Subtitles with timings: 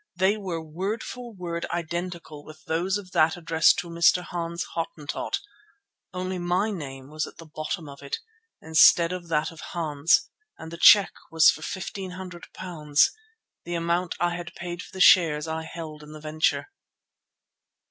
[0.15, 4.23] They were word for word identical with those of that addressed to "Mr.
[4.23, 5.39] Hans, Hottentot,"
[6.11, 8.17] only my name was at the bottom of it
[8.63, 10.27] instead of that of Hans
[10.57, 13.09] and the cheque was for £1,500,
[13.63, 16.71] the amount I had paid for the shares I held in the venture.